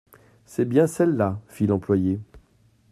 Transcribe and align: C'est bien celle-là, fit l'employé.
C'est 0.47 0.65
bien 0.65 0.87
celle-là, 0.87 1.39
fit 1.47 1.67
l'employé. 1.67 2.19